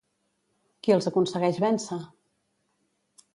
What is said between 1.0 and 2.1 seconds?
aconsegueix vèncer?